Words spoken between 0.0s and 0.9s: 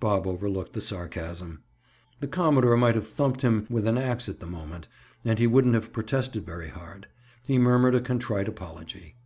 Bob overlooked the